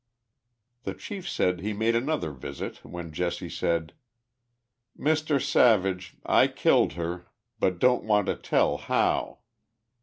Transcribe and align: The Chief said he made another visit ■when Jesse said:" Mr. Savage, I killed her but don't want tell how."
The 0.81 0.95
Chief 0.95 1.29
said 1.29 1.59
he 1.59 1.73
made 1.73 1.95
another 1.95 2.31
visit 2.31 2.77
■when 2.83 3.11
Jesse 3.11 3.49
said:" 3.51 3.93
Mr. 4.99 5.39
Savage, 5.39 6.15
I 6.25 6.47
killed 6.47 6.93
her 6.93 7.27
but 7.59 7.77
don't 7.77 8.05
want 8.05 8.27
tell 8.43 8.77
how." 8.77 9.41